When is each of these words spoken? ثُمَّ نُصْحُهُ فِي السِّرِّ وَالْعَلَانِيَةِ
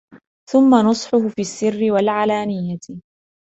ثُمَّ 0.51 0.89
نُصْحُهُ 0.89 1.27
فِي 1.29 1.41
السِّرِّ 1.41 1.91
وَالْعَلَانِيَةِ 1.91 2.79